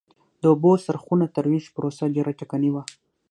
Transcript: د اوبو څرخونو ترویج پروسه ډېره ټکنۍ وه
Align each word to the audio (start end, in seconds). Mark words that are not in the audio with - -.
د 0.41 0.43
اوبو 0.51 0.71
څرخونو 0.85 1.25
ترویج 1.35 1.65
پروسه 1.75 2.03
ډېره 2.15 2.31
ټکنۍ 2.39 2.69
وه 2.71 2.83